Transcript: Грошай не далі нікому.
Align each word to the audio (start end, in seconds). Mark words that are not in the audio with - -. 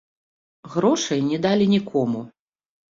Грошай 0.71 1.21
не 1.29 1.41
далі 1.47 1.71
нікому. 1.77 2.27